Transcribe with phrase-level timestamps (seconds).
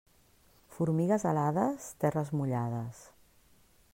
[0.77, 3.05] Formigues alades, terres mullades.